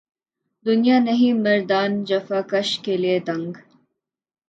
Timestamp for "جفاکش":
2.03-2.79